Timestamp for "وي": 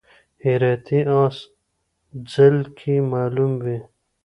3.63-3.77